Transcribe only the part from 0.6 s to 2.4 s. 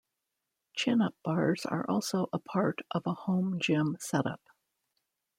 Chin up bars are also a